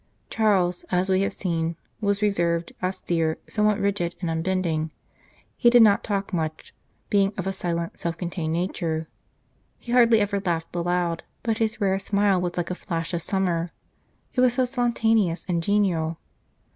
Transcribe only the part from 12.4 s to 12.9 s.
was 36 The Church of Peace like a